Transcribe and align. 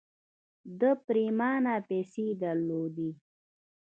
ده 0.79 0.91
پرېمانه 1.05 1.75
پيسې 1.89 2.25
درلودې. 2.41 3.09